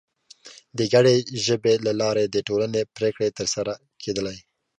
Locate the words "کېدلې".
4.01-4.37